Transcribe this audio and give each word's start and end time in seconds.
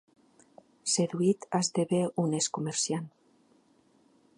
Seduït, 0.93 1.47
esdevé 1.59 2.01
honest 2.25 2.53
comerciant. 2.59 3.09